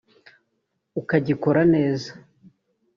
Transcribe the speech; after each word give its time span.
ukagikora 1.01 1.61
neza 1.73 2.11